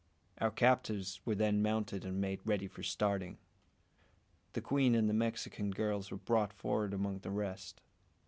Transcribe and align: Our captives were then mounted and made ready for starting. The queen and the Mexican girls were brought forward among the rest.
Our 0.39 0.49
captives 0.49 1.21
were 1.25 1.35
then 1.35 1.61
mounted 1.61 2.05
and 2.05 2.19
made 2.19 2.39
ready 2.43 2.65
for 2.67 2.81
starting. 2.81 3.37
The 4.53 4.61
queen 4.61 4.95
and 4.95 5.07
the 5.07 5.13
Mexican 5.13 5.69
girls 5.69 6.09
were 6.09 6.17
brought 6.17 6.53
forward 6.53 6.91
among 6.91 7.19
the 7.19 7.29
rest. 7.29 7.81